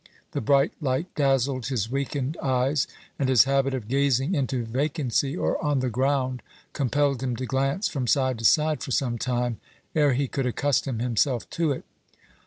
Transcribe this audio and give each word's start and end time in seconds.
The 0.31 0.41
bright 0.41 0.71
light 0.81 1.13
dazzled 1.13 1.67
his 1.67 1.91
weakened 1.91 2.35
eyes, 2.41 2.87
and 3.19 3.29
his 3.29 3.43
habit 3.43 3.75
of 3.75 3.87
gazing 3.87 4.33
into 4.33 4.65
vacancy 4.65 5.37
or 5.37 5.63
on 5.63 5.79
the 5.79 5.91
ground 5.91 6.41
compelled 6.73 7.21
him 7.21 7.35
to 7.35 7.45
glance 7.45 7.87
from 7.87 8.07
side 8.07 8.39
to 8.39 8.43
side 8.45 8.81
for 8.81 8.89
some 8.89 9.19
time, 9.19 9.59
ere 9.93 10.13
he 10.13 10.27
could 10.27 10.47
accustom 10.47 10.97
himself 10.97 11.47
to 11.51 11.71
it. 11.71 11.83